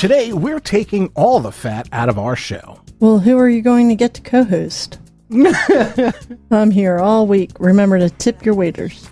[0.00, 2.80] Today, we're taking all the fat out of our show.
[3.00, 4.98] Well, who are you going to get to co host?
[6.50, 7.50] I'm here all week.
[7.60, 9.06] Remember to tip your waiters.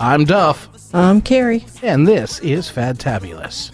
[0.00, 1.64] I'm Duff, I'm Carrie.
[1.80, 3.70] and this is Fadtabulous.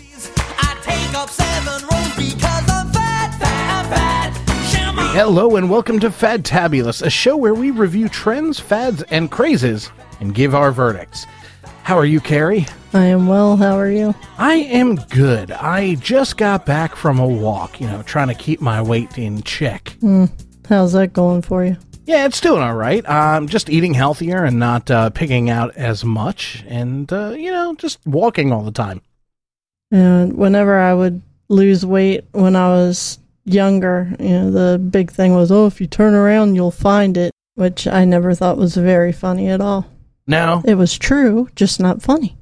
[5.14, 9.90] Hello and welcome to Fadtabulous, a show where we review trends, fads, and crazes
[10.20, 11.24] and give our verdicts.
[11.82, 12.66] How are you, Carrie?
[12.92, 13.56] I am well.
[13.56, 14.14] How are you?
[14.38, 15.50] I am good.
[15.50, 19.42] I just got back from a walk, you know, trying to keep my weight in
[19.42, 19.96] check.
[20.68, 21.76] How's that going for you?
[22.06, 23.08] Yeah, it's doing all right.
[23.08, 27.74] I'm just eating healthier and not uh, picking out as much, and uh, you know,
[27.76, 29.00] just walking all the time.
[29.92, 35.34] And whenever I would lose weight when I was younger, you know, the big thing
[35.34, 39.12] was, oh, if you turn around, you'll find it, which I never thought was very
[39.12, 39.86] funny at all.
[40.30, 42.38] Now, It was true, just not funny.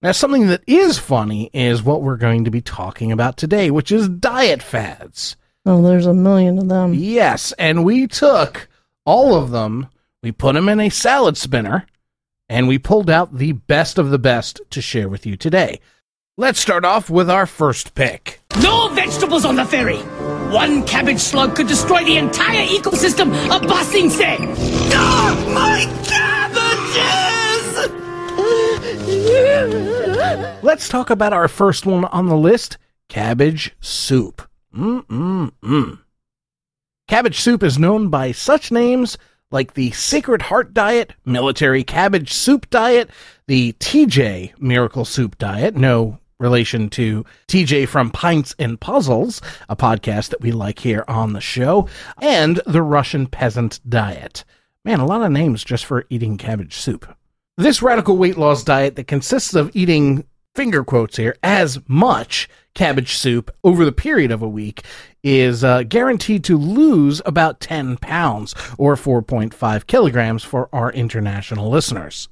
[0.00, 3.92] now something that is funny is what we're going to be talking about today, which
[3.92, 5.36] is diet fads.
[5.66, 6.94] Oh, there's a million of them.
[6.94, 8.68] Yes, and we took
[9.04, 9.88] all of them,
[10.22, 11.84] we put them in a salad spinner,
[12.48, 15.80] and we pulled out the best of the best to share with you today.
[16.38, 18.40] Let's start off with our first pick.
[18.62, 19.98] No vegetables on the ferry.
[20.54, 24.36] One cabbage slug could destroy the entire ecosystem of Ba Sing Se.
[24.40, 26.35] Ah, my cabbages!
[30.62, 34.42] Let's talk about our first one on the list cabbage soup.
[34.74, 35.98] Mm-mm-mm.
[37.08, 39.16] Cabbage soup is known by such names
[39.50, 43.10] like the Sacred Heart Diet, Military Cabbage Soup Diet,
[43.46, 50.30] the TJ Miracle Soup Diet, no relation to TJ from Pints and Puzzles, a podcast
[50.30, 51.88] that we like here on the show,
[52.20, 54.44] and the Russian Peasant Diet.
[54.84, 57.16] Man, a lot of names just for eating cabbage soup.
[57.58, 60.24] This radical weight loss diet that consists of eating
[60.54, 64.82] finger quotes here as much cabbage soup over the period of a week
[65.22, 72.28] is uh, guaranteed to lose about 10 pounds or 4.5 kilograms for our international listeners.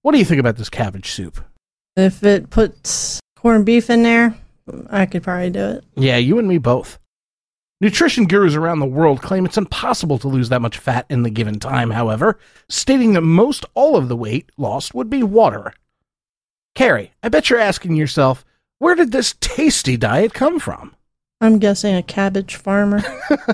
[0.00, 1.44] What do you think about this cabbage soup?
[1.94, 4.34] If it puts corned beef in there,
[4.88, 5.84] I could probably do it.
[5.96, 6.98] Yeah, you and me both.
[7.82, 11.30] Nutrition gurus around the world claim it's impossible to lose that much fat in the
[11.30, 12.38] given time, however,
[12.68, 15.74] stating that most all of the weight lost would be water.
[16.76, 18.44] Carrie, I bet you're asking yourself,
[18.78, 20.94] where did this tasty diet come from?
[21.40, 23.00] I'm guessing a cabbage farmer.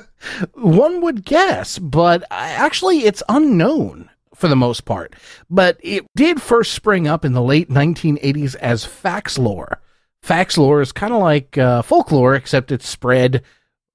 [0.52, 5.16] One would guess, but actually it's unknown for the most part.
[5.48, 9.80] But it did first spring up in the late 1980s as fax lore.
[10.22, 13.42] Fax lore is kind of like uh, folklore, except it's spread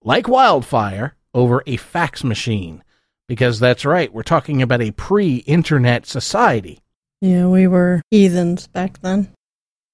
[0.04, 2.84] like wildfire over a fax machine.
[3.28, 6.80] Because that's right, we're talking about a pre internet society.
[7.22, 9.34] yeah, we were heathens back then.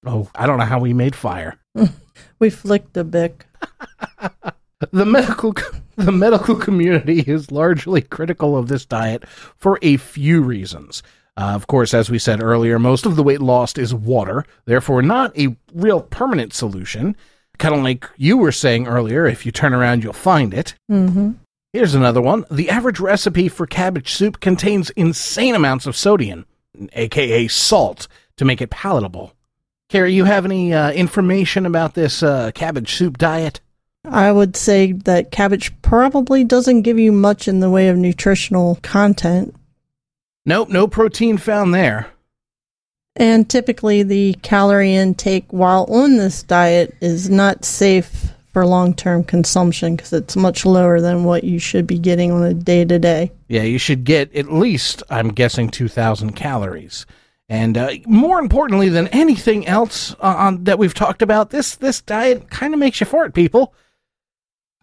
[0.04, 1.58] Oh, I don't know how we made fire.
[2.38, 3.46] We flicked a bic.
[4.92, 5.54] The medical
[5.96, 11.02] the medical community is largely critical of this diet for a few reasons.
[11.36, 15.02] Uh, of course, as we said earlier, most of the weight lost is water, therefore
[15.02, 17.14] not a real permanent solution.
[17.60, 20.74] Kind of like you were saying earlier, if you turn around, you'll find it.
[20.90, 21.32] Mm-hmm.
[21.74, 22.46] Here's another one.
[22.50, 26.46] The average recipe for cabbage soup contains insane amounts of sodium,
[26.94, 29.34] aka salt, to make it palatable.
[29.90, 33.60] Carrie, you have any uh, information about this uh, cabbage soup diet?
[34.04, 38.78] I would say that cabbage probably doesn't give you much in the way of nutritional
[38.82, 39.54] content.
[40.46, 42.08] Nope, no protein found there.
[43.16, 49.24] And typically, the calorie intake while on this diet is not safe for long term
[49.24, 52.98] consumption because it's much lower than what you should be getting on a day to
[52.98, 53.32] day.
[53.48, 57.06] Yeah, you should get at least, I'm guessing, 2,000 calories.
[57.48, 62.00] And uh, more importantly than anything else uh, on, that we've talked about, this this
[62.00, 63.74] diet kind of makes you fart, people.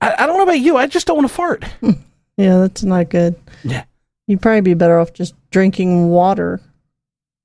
[0.02, 1.66] I, I don't know about you, I just don't want to fart.
[2.38, 3.36] Yeah, that's not good.
[3.64, 3.86] Yeah.
[4.28, 6.62] You'd probably be better off just drinking water.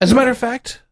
[0.02, 0.82] As a matter of fact,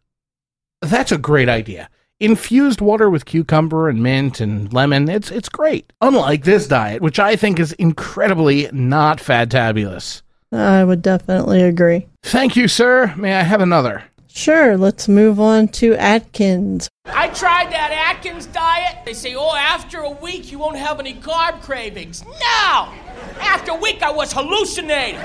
[0.83, 1.91] that's a great idea.
[2.21, 5.93] Infused water with cucumber and mint and lemon, it's it's great.
[6.01, 10.23] Unlike this diet, which I think is incredibly not fadtabulous.
[10.53, 12.07] I would definitely agree.
[12.23, 13.12] Thank you, sir.
[13.17, 14.05] May I have another?
[14.29, 16.89] Sure, let's move on to Atkins.
[17.07, 19.05] I tried that Atkins diet.
[19.05, 22.25] They say, oh, after a week you won't have any carb cravings.
[22.25, 22.93] No!
[23.41, 25.19] After a week I was hallucinating.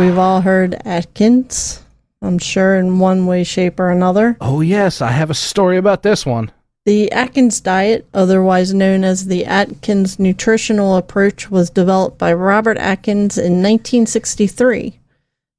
[0.00, 1.82] We've all heard Atkins,
[2.22, 4.36] I'm sure, in one way, shape, or another.
[4.40, 6.50] Oh, yes, I have a story about this one.
[6.86, 13.36] The Atkins diet, otherwise known as the Atkins nutritional approach, was developed by Robert Atkins
[13.36, 14.98] in 1963.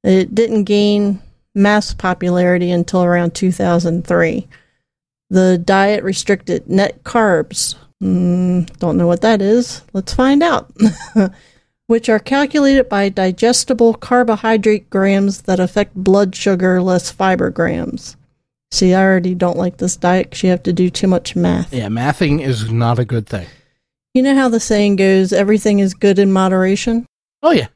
[0.04, 1.20] It didn't gain
[1.54, 4.48] mass popularity until around 2003.
[5.30, 7.74] The diet restricted net carbs.
[8.02, 9.82] Mm, don't know what that is.
[9.92, 10.72] Let's find out.
[11.88, 18.14] Which are calculated by digestible carbohydrate grams that affect blood sugar less fiber grams.
[18.70, 21.72] See, I already don't like this diet because you have to do too much math.
[21.72, 23.46] Yeah, mathing is not a good thing.
[24.12, 27.06] You know how the saying goes, everything is good in moderation?
[27.42, 27.68] Oh, yeah.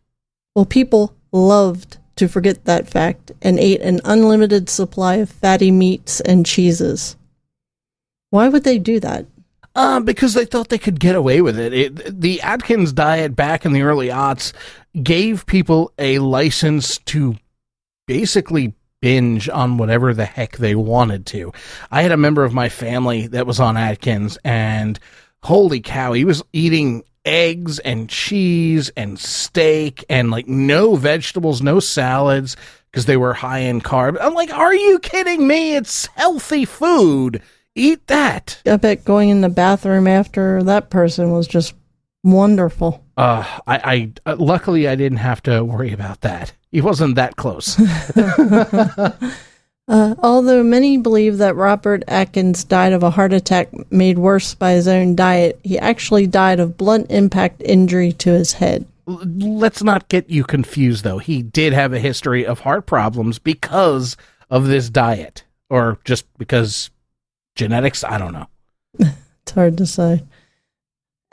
[0.55, 6.21] Well, people loved to forget that fact and ate an unlimited supply of fatty meats
[6.21, 7.17] and cheeses.
[8.29, 9.25] Why would they do that?
[9.75, 11.73] Uh, because they thought they could get away with it.
[11.73, 12.21] it.
[12.21, 14.53] The Atkins diet back in the early aughts
[15.03, 17.37] gave people a license to
[18.07, 21.53] basically binge on whatever the heck they wanted to.
[21.91, 24.99] I had a member of my family that was on Atkins, and
[25.43, 31.81] holy cow, he was eating eggs and cheese and steak and like no vegetables, no
[31.81, 32.57] salads
[32.91, 34.17] because they were high in carb.
[34.21, 35.77] I'm like, are you kidding me?
[35.77, 37.43] It's healthy food.
[37.75, 38.61] Eat that.
[38.67, 41.75] I bet going in the bathroom after that person was just
[42.23, 43.05] wonderful.
[43.17, 46.53] Uh, I, I uh, luckily I didn't have to worry about that.
[46.71, 47.77] He wasn't that close.
[49.89, 54.73] Uh, although many believe that Robert Atkins died of a heart attack made worse by
[54.73, 58.87] his own diet, he actually died of blunt impact injury to his head.
[59.07, 61.19] Let's not get you confused, though.
[61.19, 64.17] He did have a history of heart problems because
[64.49, 66.91] of this diet, or just because
[67.55, 68.05] genetics.
[68.05, 68.47] I don't know.
[68.99, 70.23] it's hard to say.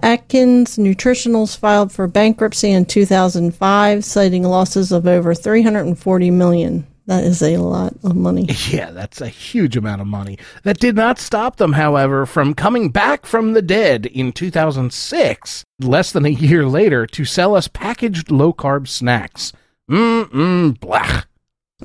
[0.02, 6.88] Atkins Nutritionals filed for bankruptcy in 2005, citing losses of over 340 million.
[7.08, 8.48] That is a lot of money.
[8.70, 10.38] Yeah, that's a huge amount of money.
[10.62, 16.12] That did not stop them, however, from coming back from the dead in 2006, less
[16.12, 19.52] than a year later, to sell us packaged low carb snacks.
[19.90, 21.26] Mmm, blech.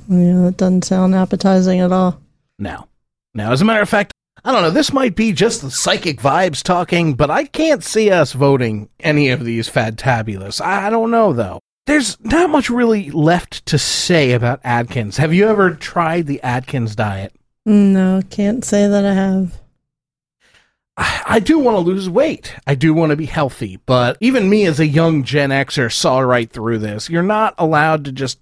[0.07, 2.21] Yeah, that doesn't sound appetizing at all.
[2.59, 2.87] No.
[3.33, 4.13] Now, as a matter of fact,
[4.45, 8.11] I don't know, this might be just the psychic vibes talking, but I can't see
[8.11, 10.61] us voting any of these fadtabulous.
[10.63, 11.59] I don't know, though.
[11.87, 15.17] There's not much really left to say about Atkins.
[15.17, 17.33] Have you ever tried the Atkins diet?
[17.65, 19.59] No, can't say that I have.
[20.95, 22.55] I do want to lose weight.
[22.67, 26.19] I do want to be healthy, but even me as a young Gen Xer saw
[26.19, 27.09] right through this.
[27.09, 28.39] You're not allowed to just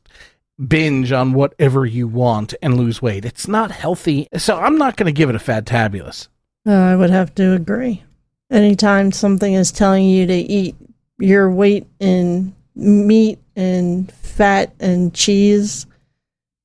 [0.67, 3.25] binge on whatever you want and lose weight.
[3.25, 4.27] It's not healthy.
[4.37, 6.27] So I'm not going to give it a fadtabulous.
[6.65, 8.03] Uh, I would have to agree.
[8.51, 10.75] Anytime something is telling you to eat
[11.19, 15.87] your weight in meat and fat and cheese,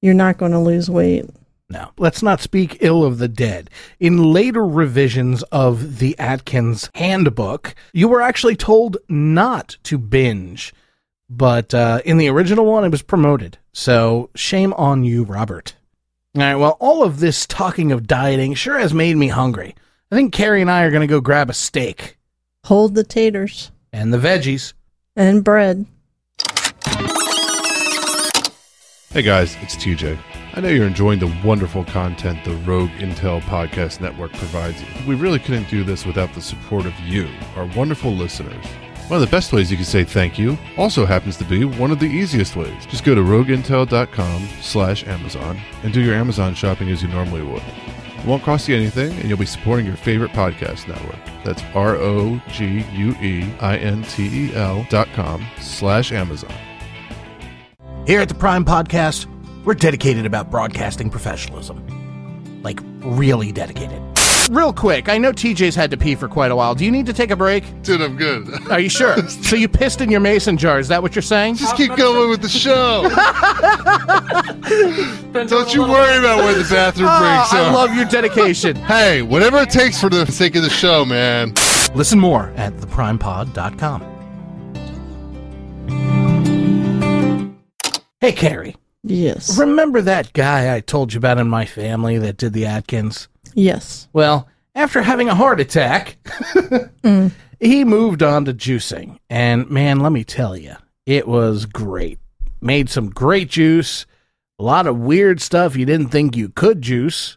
[0.02, 1.26] you're not going to lose weight.
[1.70, 3.68] No, let's not speak ill of the dead.
[4.00, 10.72] In later revisions of the Atkins handbook, you were actually told not to binge.
[11.30, 13.58] But uh, in the original one, it was promoted.
[13.72, 15.74] So shame on you, Robert.
[16.36, 19.74] All right, well, all of this talking of dieting sure has made me hungry.
[20.10, 22.16] I think Carrie and I are going to go grab a steak.
[22.64, 23.70] Hold the taters.
[23.92, 24.72] And the veggies.
[25.16, 25.86] And bread.
[29.10, 30.18] Hey guys, it's TJ.
[30.54, 34.88] I know you're enjoying the wonderful content the Rogue Intel Podcast Network provides you.
[35.06, 38.64] We really couldn't do this without the support of you, our wonderful listeners.
[39.08, 41.90] One of the best ways you can say thank you also happens to be one
[41.90, 42.84] of the easiest ways.
[42.84, 47.62] Just go to rogueintel.com slash Amazon and do your Amazon shopping as you normally would.
[48.18, 51.16] It won't cost you anything, and you'll be supporting your favorite podcast network.
[51.42, 52.36] That's R-O-G-U-E-I-N-T-E-L
[54.90, 56.54] dot com slash Amazon.
[58.06, 59.26] Here at the Prime Podcast,
[59.64, 61.82] we're dedicated about broadcasting professionalism.
[62.62, 64.02] Like, really dedicated.
[64.50, 66.74] Real quick, I know TJ's had to pee for quite a while.
[66.74, 67.64] Do you need to take a break?
[67.82, 68.48] Dude, I'm good.
[68.70, 69.16] Are you sure?
[69.28, 71.56] so you pissed in your mason jar, is that what you're saying?
[71.56, 73.02] Just keep going with the show.
[75.46, 77.74] Don't you worry about where the bathroom ah, breaks Oh, I up.
[77.74, 78.76] love your dedication.
[78.86, 81.52] hey, whatever it takes for the sake of the show, man.
[81.94, 84.02] Listen more at theprimepod.com.
[88.20, 88.76] hey, Carrie.
[89.04, 89.58] Yes.
[89.58, 93.28] Remember that guy I told you about in my family that did the Atkins?
[93.58, 94.06] Yes.
[94.12, 94.46] Well,
[94.76, 96.16] after having a heart attack,
[97.60, 99.18] he moved on to juicing.
[99.28, 102.20] And man, let me tell you, it was great.
[102.60, 104.06] Made some great juice,
[104.60, 107.36] a lot of weird stuff you didn't think you could juice,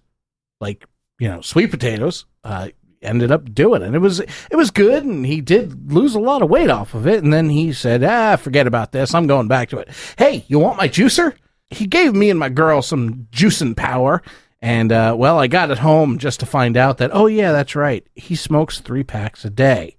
[0.60, 0.86] like
[1.20, 2.26] you know sweet potatoes.
[2.44, 2.70] Uh,
[3.02, 3.96] ended up doing it.
[3.96, 7.08] It was it was good, and he did lose a lot of weight off of
[7.08, 7.24] it.
[7.24, 9.16] And then he said, "Ah, forget about this.
[9.16, 11.34] I'm going back to it." Hey, you want my juicer?
[11.72, 14.22] He gave me and my girl some juicing power.
[14.62, 17.76] And uh, well, I got it home just to find out that oh yeah, that's
[17.76, 18.06] right.
[18.16, 19.98] He smokes three packs a day.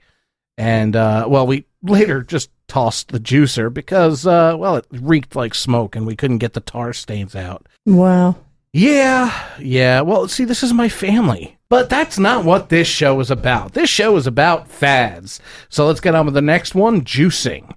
[0.56, 5.54] And uh, well, we later just tossed the juicer because uh, well, it reeked like
[5.54, 7.66] smoke, and we couldn't get the tar stains out.
[7.84, 8.36] Wow.
[8.72, 10.00] Yeah, yeah.
[10.00, 11.58] Well, see, this is my family.
[11.68, 13.72] But that's not what this show is about.
[13.72, 15.40] This show is about fads.
[15.68, 17.74] So let's get on with the next one juicing.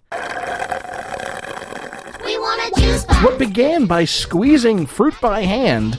[2.26, 3.24] We want a juice box.
[3.24, 5.98] What began by squeezing fruit by hand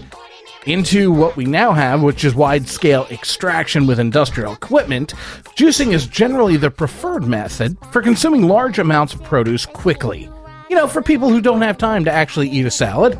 [0.66, 5.14] into what we now have, which is wide scale extraction with industrial equipment,
[5.56, 10.28] juicing is generally the preferred method for consuming large amounts of produce quickly.
[10.68, 13.18] You know, for people who don't have time to actually eat a salad,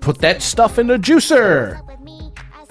[0.00, 1.80] put that stuff in a juicer.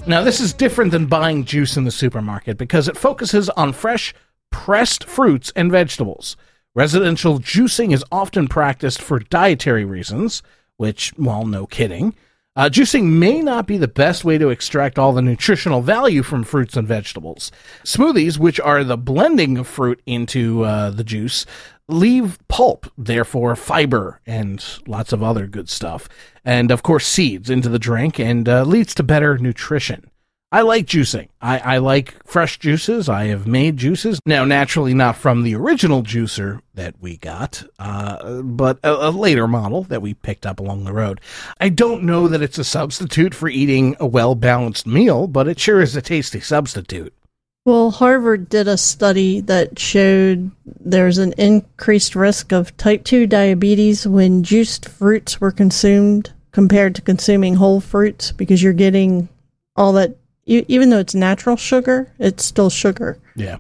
[0.06, 4.14] Now, this is different than buying juice in the supermarket because it focuses on fresh,
[4.50, 6.36] pressed fruits and vegetables.
[6.76, 10.44] Residential juicing is often practiced for dietary reasons,
[10.78, 12.16] which, well, no kidding.
[12.60, 16.44] Uh, juicing may not be the best way to extract all the nutritional value from
[16.44, 17.54] fruits and vegetables.
[17.86, 21.46] Smoothies, which are the blending of fruit into uh, the juice,
[21.88, 26.10] leave pulp, therefore fiber and lots of other good stuff,
[26.44, 30.12] and of course seeds into the drink, and uh, leads to better nutrition.
[30.52, 31.30] I like juicing.
[31.40, 33.08] I, I like fresh juices.
[33.08, 34.20] I have made juices.
[34.26, 39.48] Now, naturally, not from the original juicer that we got, uh, but a, a later
[39.48, 41.22] model that we picked up along the road.
[41.60, 45.60] I don't know that it's a substitute for eating a well balanced meal, but it
[45.60, 47.14] sure is a tasty substitute.
[47.66, 54.08] Well, Harvard did a study that showed there's an increased risk of type 2 diabetes
[54.08, 59.30] when juiced fruits were consumed compared to consuming whole fruits because you're getting
[59.76, 60.16] all that,
[60.50, 63.20] even though it's natural sugar, it's still sugar.
[63.36, 63.58] Yeah.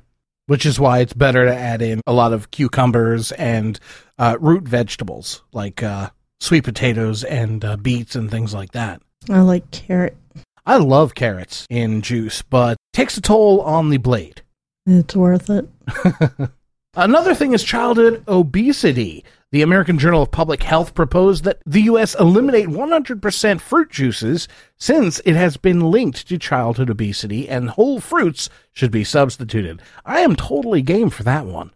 [0.47, 3.79] Which is why it's better to add in a lot of cucumbers and
[4.17, 9.01] uh, root vegetables like uh, sweet potatoes and uh, beets and things like that.
[9.29, 10.17] I like carrot.
[10.65, 14.41] I love carrots in juice, but takes a toll on the blade.
[14.85, 15.69] It's worth it.
[16.95, 19.23] Another thing is childhood obesity.
[19.51, 22.13] The American Journal of Public Health proposed that the U.S.
[22.19, 28.51] eliminate 100% fruit juices since it has been linked to childhood obesity and whole fruits
[28.71, 29.81] should be substituted.
[30.05, 31.71] I am totally game for that one.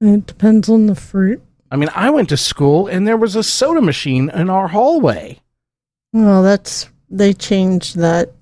[0.00, 1.40] It depends on the fruit.
[1.70, 5.40] I mean, I went to school and there was a soda machine in our hallway.
[6.12, 8.32] Well, that's they changed that.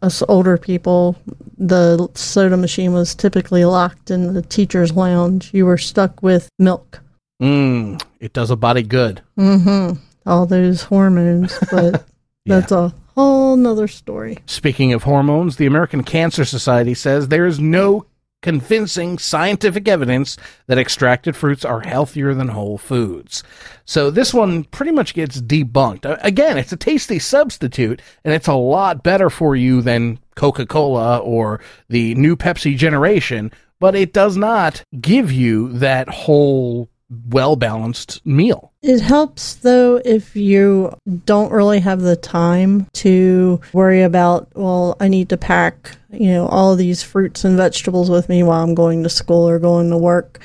[0.00, 1.16] Us older people,
[1.58, 5.52] the soda machine was typically locked in the teacher's lounge.
[5.52, 7.00] You were stuck with milk.
[7.44, 9.20] Mmm, it does a body good.
[9.38, 10.00] Mm-hmm.
[10.24, 12.06] All those hormones, but
[12.46, 14.38] that's a whole nother story.
[14.46, 18.06] Speaking of hormones, the American Cancer Society says there is no
[18.40, 23.42] convincing scientific evidence that extracted fruits are healthier than whole foods.
[23.84, 26.18] So this one pretty much gets debunked.
[26.22, 31.60] Again, it's a tasty substitute and it's a lot better for you than Coca-Cola or
[31.88, 36.90] the new Pepsi generation, but it does not give you that whole
[37.28, 38.72] well-balanced meal.
[38.82, 40.96] It helps though if you
[41.26, 46.46] don't really have the time to worry about, well, I need to pack, you know,
[46.46, 49.98] all these fruits and vegetables with me while I'm going to school or going to
[49.98, 50.40] work.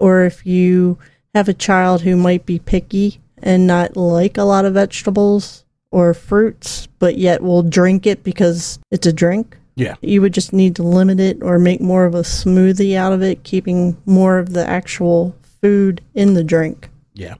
[0.00, 0.98] Or if you
[1.34, 6.14] have a child who might be picky and not like a lot of vegetables or
[6.14, 9.56] fruits, but yet will drink it because it's a drink.
[9.74, 9.94] Yeah.
[10.00, 13.22] You would just need to limit it or make more of a smoothie out of
[13.22, 16.90] it, keeping more of the actual food in the drink.
[17.14, 17.34] Yeah.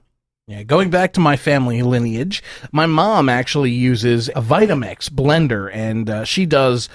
[0.47, 6.09] Yeah, going back to my family lineage, my mom actually uses a Vitamix blender and
[6.09, 6.89] uh, she does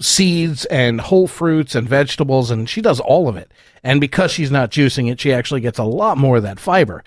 [0.00, 3.52] seeds and whole fruits and vegetables and she does all of it.
[3.84, 7.04] And because she's not juicing it, she actually gets a lot more of that fiber.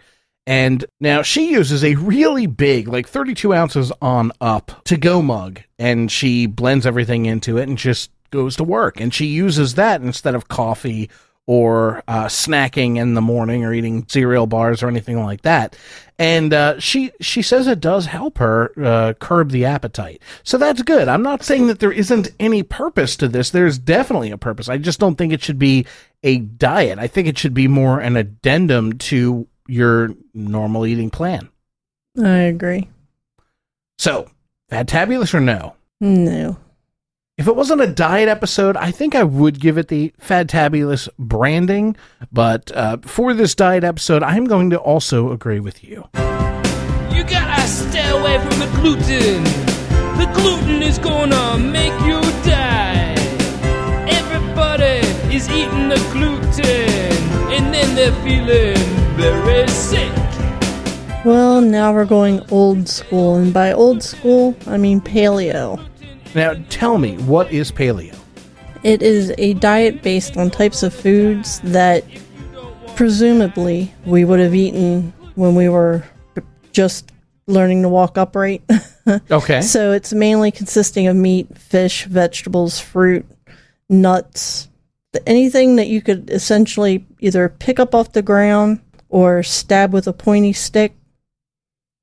[0.48, 5.60] And now she uses a really big, like 32 ounces on up to go mug
[5.78, 9.00] and she blends everything into it and just goes to work.
[9.00, 11.10] And she uses that instead of coffee
[11.50, 15.76] or uh, snacking in the morning or eating cereal bars or anything like that.
[16.20, 20.22] And uh, she she says it does help her uh, curb the appetite.
[20.44, 21.08] So that's good.
[21.08, 23.50] I'm not saying that there isn't any purpose to this.
[23.50, 24.70] There's definitely a purpose.
[24.70, 25.88] I just don't think it should be
[26.22, 27.00] a diet.
[27.00, 31.50] I think it should be more an addendum to your normal eating plan.
[32.22, 32.90] I agree.
[33.98, 34.30] So,
[34.72, 35.76] fadtabulous or no?
[36.00, 36.60] No.
[37.40, 41.96] If it wasn't a diet episode, I think I would give it the fadtabulous branding.
[42.32, 46.08] But uh, for this diet episode, I'm going to also agree with you.
[47.12, 49.44] You gotta stay away away from the gluten.
[50.18, 53.16] The gluten is gonna make you die.
[54.10, 55.00] Everybody
[55.34, 57.14] is eating the gluten,
[57.54, 58.76] and then they're feeling
[59.16, 60.12] very sick.
[61.26, 65.80] Well, now we're going old school, and by old school, I mean paleo.
[66.36, 68.16] Now, tell me, what is paleo?
[68.84, 72.04] It is a diet based on types of foods that
[72.96, 76.04] presumably we would have eaten when we were
[76.72, 77.12] just
[77.48, 78.62] learning to walk upright.
[79.32, 79.62] Okay.
[79.62, 83.26] so it's mainly consisting of meat, fish, vegetables, fruit,
[83.90, 84.70] nuts,
[85.26, 90.14] anything that you could essentially either pick up off the ground or stab with a
[90.14, 90.96] pointy stick.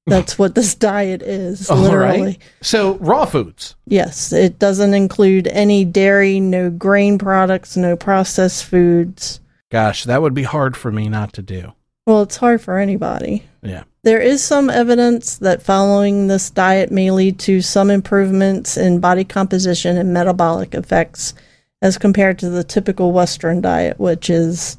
[0.07, 2.23] That's what this diet is, literally.
[2.23, 2.39] right.
[2.63, 3.75] So, raw foods.
[3.87, 9.41] Yes, it doesn't include any dairy, no grain products, no processed foods.
[9.71, 11.73] Gosh, that would be hard for me not to do.
[12.07, 13.43] Well, it's hard for anybody.
[13.63, 13.83] Yeah.
[14.05, 19.25] There is some evidence that following this diet may lead to some improvements in body
[19.25, 21.35] composition and metabolic effects
[21.83, 24.77] as compared to the typical Western diet, which is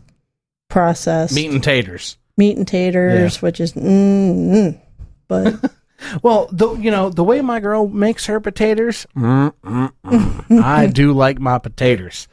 [0.70, 2.18] processed Meat and taters.
[2.38, 3.82] meat and taters, which is mm,
[4.52, 4.82] mm.
[5.28, 5.72] But
[6.22, 10.64] Well, the you know the way my girl makes her potatoes, mm, mm, mm.
[10.64, 12.28] I do like my potatoes.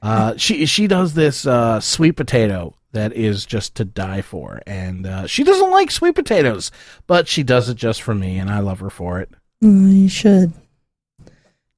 [0.00, 5.06] Uh, she she does this uh, sweet potato that is just to die for, and
[5.06, 6.70] uh, she doesn't like sweet potatoes,
[7.06, 9.30] but she does it just for me, and I love her for it.
[9.62, 10.52] mm, you should.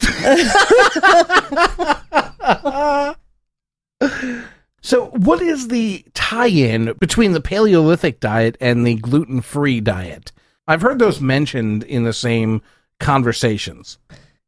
[4.84, 10.30] So, what is the tie-in between the Paleolithic diet and the gluten-free diet?
[10.66, 12.62] I've heard those mentioned in the same
[13.00, 13.98] conversations.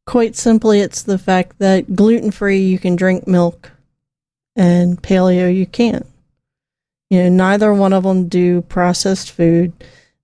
[0.05, 3.71] Quite simply, it's the fact that gluten free you can drink milk,
[4.55, 6.07] and paleo you can't.
[7.09, 9.73] You know, neither one of them do processed food.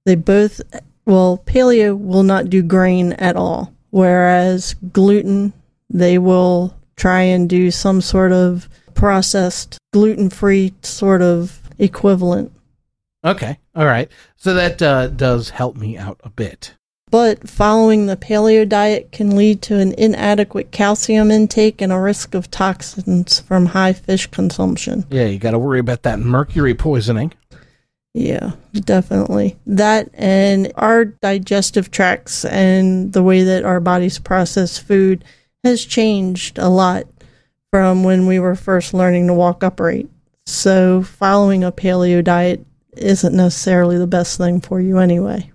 [0.05, 0.61] They both,
[1.05, 5.53] well, paleo will not do grain at all, whereas gluten,
[5.89, 12.51] they will try and do some sort of processed gluten free sort of equivalent.
[13.25, 14.11] Okay, all right.
[14.35, 16.75] So that uh, does help me out a bit.
[17.09, 22.33] But following the paleo diet can lead to an inadequate calcium intake and a risk
[22.33, 25.05] of toxins from high fish consumption.
[25.11, 27.33] Yeah, you got to worry about that mercury poisoning.
[28.15, 29.57] Yeah, definitely.
[29.67, 35.23] That and our digestive tracts and the way that our bodies process food
[35.63, 37.05] has changed a lot
[37.71, 40.09] from when we were first learning to walk upright.
[40.45, 42.65] So, following a paleo diet
[42.97, 45.51] isn't necessarily the best thing for you anyway.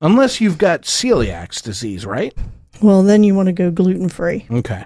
[0.00, 2.34] Unless you've got celiac disease, right?
[2.80, 4.46] Well, then you want to go gluten free.
[4.50, 4.84] Okay.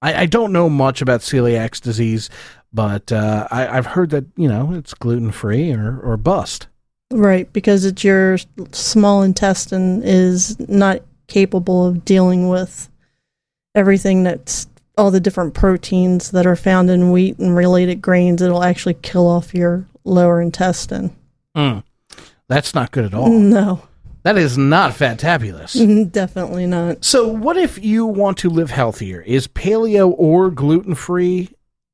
[0.00, 2.30] I, I don't know much about celiac disease,
[2.72, 6.68] but uh, I, I've heard that, you know, it's gluten free or, or bust.
[7.10, 8.38] Right, because it's your
[8.72, 12.88] small intestine is not capable of dealing with
[13.74, 18.40] everything that's all the different proteins that are found in wheat and related grains.
[18.40, 21.14] It'll actually kill off your lower intestine.
[21.56, 21.82] Mm.
[22.48, 23.28] That's not good at all.
[23.30, 23.82] No,
[24.22, 26.10] That is not fadtabulous.
[26.12, 27.04] definitely not.
[27.04, 29.20] So, what if you want to live healthier?
[29.22, 31.50] Is paleo or gluten free,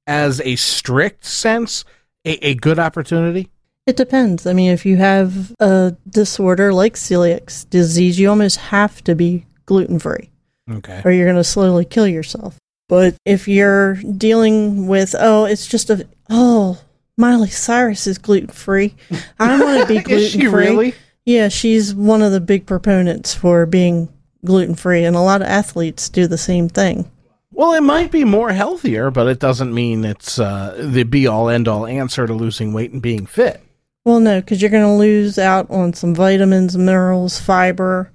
[0.07, 1.85] as a strict sense,
[2.25, 3.49] a, a good opportunity?
[3.87, 4.47] It depends.
[4.47, 9.47] I mean, if you have a disorder like celiac disease, you almost have to be
[9.67, 10.31] gluten free.
[10.71, 11.03] Okay.
[11.05, 12.57] or you're going to slowly kill yourself.
[12.89, 16.79] But if you're dealing with, oh, it's just a, oh,
[17.21, 18.95] Miley Cyrus is gluten free.
[19.39, 20.25] I want to be gluten free.
[20.25, 20.95] Is she really?
[21.27, 24.09] Yeah, she's one of the big proponents for being
[24.45, 27.11] gluten free, and a lot of athletes do the same thing.
[27.53, 31.51] Well, it might be more healthier, but it doesn't mean it's uh, the be all
[31.51, 33.63] end all answer to losing weight and being fit.
[34.05, 38.11] Well, no, because you're going to lose out on some vitamins, minerals, fiber.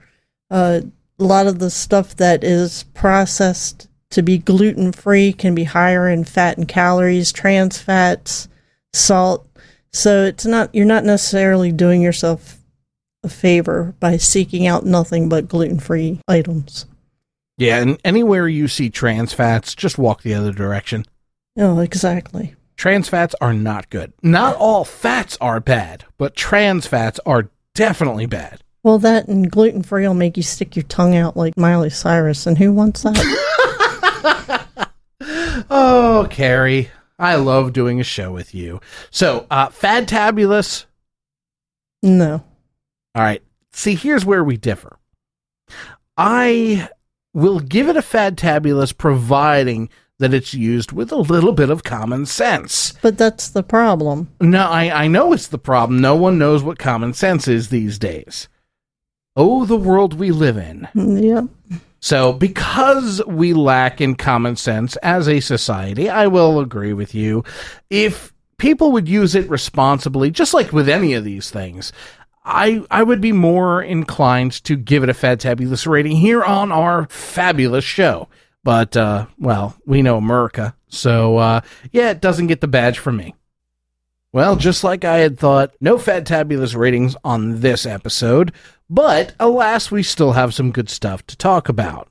[0.50, 0.82] Uh,
[1.20, 6.10] a lot of the stuff that is processed to be gluten free can be higher
[6.10, 8.48] in fat and calories, trans fats,
[8.96, 9.48] salt.
[9.94, 12.58] So it's not you're not necessarily doing yourself
[13.24, 16.86] a favor by seeking out nothing but gluten free items.
[17.58, 21.06] Yeah, and anywhere you see trans fats, just walk the other direction.
[21.58, 22.56] Oh, exactly.
[22.76, 24.12] Trans fats are not good.
[24.22, 28.62] Not all fats are bad, but trans fats are definitely bad.
[28.84, 32.46] Well, that and gluten free will make you stick your tongue out like Miley Cyrus,
[32.46, 34.56] and who wants that?
[35.70, 38.82] Oh, Carrie, I love doing a show with you.
[39.10, 40.86] So, uh, Fadtabulous.
[42.02, 42.44] no.
[43.16, 43.42] All right.
[43.72, 44.98] See, here's where we differ.
[46.18, 46.90] I
[47.34, 52.26] will give it a Fadtabulous providing that it's used with a little bit of common
[52.26, 52.94] sense.
[53.02, 54.30] But that's the problem.
[54.40, 56.00] No, I, I know it's the problem.
[56.00, 58.48] No one knows what common sense is these days.
[59.36, 60.88] Oh, the world we live in.
[60.94, 61.46] Yep.
[62.06, 67.44] So, because we lack in common sense as a society, I will agree with you.
[67.90, 71.92] If people would use it responsibly, just like with any of these things,
[72.44, 77.08] I I would be more inclined to give it a fadtabulous rating here on our
[77.08, 78.28] fabulous show.
[78.64, 83.18] But uh, well, we know America, so uh, yeah, it doesn't get the badge from
[83.18, 83.34] me.
[84.36, 88.52] Well, just like I had thought, no fadtabulous ratings on this episode,
[88.90, 92.10] but alas, we still have some good stuff to talk about.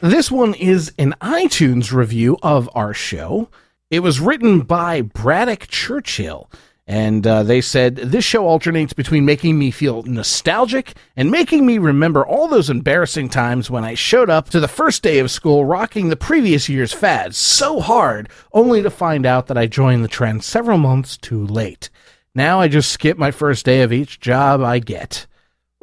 [0.00, 3.50] This one is an iTunes review of our show.
[3.90, 6.50] It was written by Braddock Churchill,
[6.86, 11.78] and uh, they said this show alternates between making me feel nostalgic and making me
[11.78, 15.64] remember all those embarrassing times when I showed up to the first day of school
[15.64, 20.08] rocking the previous year's fads so hard, only to find out that I joined the
[20.08, 21.88] trend several months too late.
[22.34, 25.26] Now I just skip my first day of each job I get.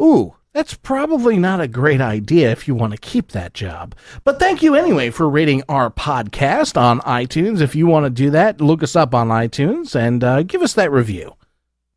[0.01, 3.95] Ooh, that's probably not a great idea if you want to keep that job.
[4.23, 7.61] But thank you anyway for rating our podcast on iTunes.
[7.61, 10.73] If you want to do that, look us up on iTunes and uh, give us
[10.73, 11.35] that review.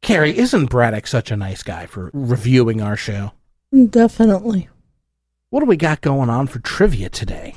[0.03, 3.33] Carrie, isn't Braddock such a nice guy for reviewing our show?
[3.89, 4.69] Definitely.
[5.51, 7.55] What do we got going on for trivia today?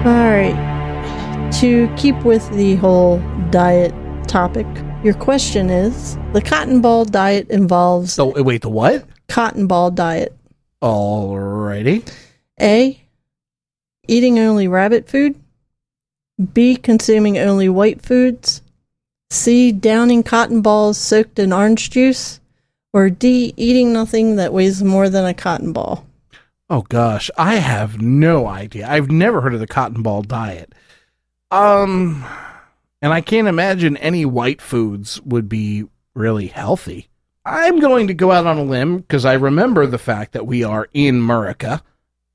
[0.00, 1.50] All right.
[1.60, 3.18] To keep with the whole
[3.50, 3.92] diet
[4.26, 4.66] topic,
[5.02, 9.04] your question is the cotton ball diet involves So, uh, wait, the what?
[9.28, 10.36] cotton ball diet.
[10.82, 12.06] Alrighty.
[12.60, 13.00] A.
[14.08, 15.38] Eating only rabbit food.
[16.52, 16.76] B.
[16.76, 18.62] Consuming only white foods.
[19.30, 19.72] C.
[19.72, 22.40] Downing cotton balls soaked in orange juice.
[22.92, 23.54] Or D.
[23.56, 26.06] Eating nothing that weighs more than a cotton ball.
[26.68, 28.88] Oh gosh, I have no idea.
[28.88, 30.72] I've never heard of the cotton ball diet.
[31.50, 32.24] Um,
[33.02, 37.08] and I can't imagine any white foods would be really healthy.
[37.44, 40.62] I'm going to go out on a limb because I remember the fact that we
[40.62, 41.82] are in America.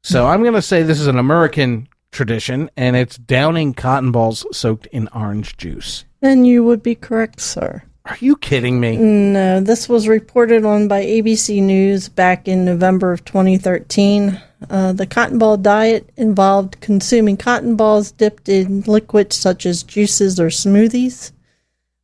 [0.04, 4.46] So I'm going to say this is an American tradition and it's downing cotton balls
[4.52, 6.06] soaked in orange juice.
[6.22, 7.84] Then you would be correct, sir.
[8.06, 8.98] Are you kidding me?
[8.98, 14.40] No, this was reported on by ABC News back in November of 2013.
[14.70, 20.40] Uh, the cotton ball diet involved consuming cotton balls dipped in liquids such as juices
[20.40, 21.32] or smoothies.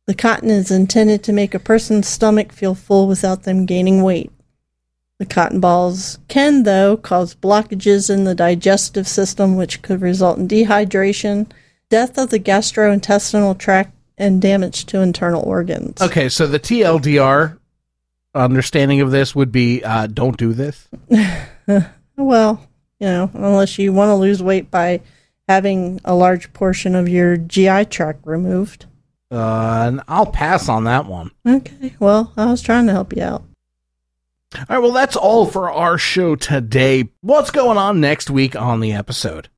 [0.06, 4.32] The cotton is intended to make a person's stomach feel full without them gaining weight.
[5.18, 10.48] The cotton balls can, though, cause blockages in the digestive system, which could result in
[10.48, 11.50] dehydration,
[11.90, 16.00] death of the gastrointestinal tract, and damage to internal organs.
[16.02, 17.58] Okay, so the TLDR
[18.34, 20.88] understanding of this would be uh, don't do this.
[22.22, 22.66] Well,
[22.98, 25.00] you know, unless you want to lose weight by
[25.48, 28.86] having a large portion of your GI tract removed.
[29.30, 31.30] Uh, and I'll pass on that one.
[31.46, 33.44] Okay, well, I was trying to help you out.
[34.54, 37.08] All right, well, that's all for our show today.
[37.22, 39.48] What's going on next week on the episode?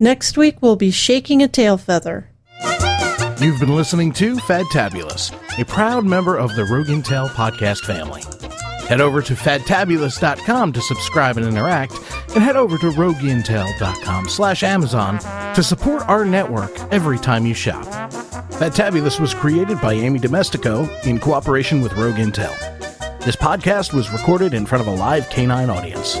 [0.00, 2.30] Next week, we'll be shaking a tail feather.
[3.40, 8.22] You've been listening to Fadtabulous, a proud member of the Rogue Intel podcast family.
[8.88, 11.94] Head over to fadtabulous.com to subscribe and interact,
[12.34, 15.18] and head over to rogueintel.com slash Amazon
[15.54, 17.84] to support our network every time you shop.
[18.52, 22.54] Fadtabulous was created by Amy Domestico in cooperation with Rogue Intel.
[23.24, 26.20] This podcast was recorded in front of a live canine audience.